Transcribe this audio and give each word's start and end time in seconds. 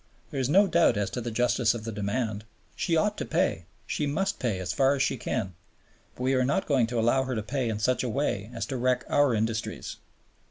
There 0.31 0.39
is 0.39 0.49
no 0.49 0.65
doubt 0.65 0.97
as 0.97 1.11
to 1.11 1.21
the 1.21 1.29
justice 1.29 1.75
of 1.75 1.83
the 1.83 1.91
demand. 1.91 2.43
She 2.75 2.97
ought 2.97 3.19
to 3.19 3.23
pay, 3.25 3.67
she 3.85 4.07
must 4.07 4.39
pay 4.39 4.57
as 4.57 4.73
far 4.73 4.95
as 4.95 5.03
she 5.03 5.15
can, 5.15 5.53
but 6.15 6.23
we 6.23 6.33
are 6.33 6.43
not 6.43 6.65
going 6.65 6.87
to 6.87 6.99
allow 6.99 7.23
her 7.25 7.35
to 7.35 7.43
pay 7.43 7.69
in 7.69 7.77
such 7.77 8.03
a 8.03 8.09
way 8.09 8.49
as 8.51 8.65
to 8.65 8.77
wreck 8.77 9.05
our 9.09 9.35
industries." 9.35 9.97